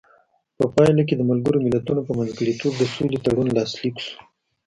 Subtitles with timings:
[0.57, 4.17] په پایله کې د ملګرو ملتونو په منځګړیتوب د سولې تړون لاسلیک شو.